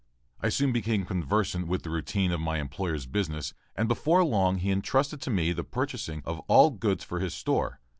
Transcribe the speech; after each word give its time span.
I 0.39 0.49
soon 0.49 0.71
became 0.71 1.05
conversant 1.05 1.67
with 1.67 1.83
the 1.83 1.91
routine 1.91 2.31
of 2.31 2.41
my 2.41 2.57
employer's 2.57 3.05
business 3.05 3.53
and 3.75 3.87
before 3.87 4.23
long 4.25 4.57
he 4.57 4.71
entrusted 4.71 5.21
to 5.21 5.29
me 5.29 5.51
the 5.53 5.63
purchasing 5.63 6.23
of 6.25 6.39
all 6.47 6.71
goods 6.71 7.03
for 7.03 7.19
his 7.19 7.35
store. 7.35 7.79